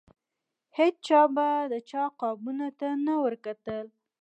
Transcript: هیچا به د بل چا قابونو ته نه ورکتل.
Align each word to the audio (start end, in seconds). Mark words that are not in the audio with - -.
هیچا 0.77 1.21
به 1.35 1.47
د 1.69 1.71
بل 1.71 1.85
چا 1.89 2.03
قابونو 2.21 2.67
ته 2.79 2.87
نه 3.05 3.13
ورکتل. 3.25 3.85